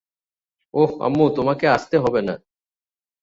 ওহ 0.73 0.91
আম্মু, 1.01 1.25
তোমাকে 1.35 1.65
আসতে 1.67 1.95
হবে 1.97 2.21
না। 2.21 2.35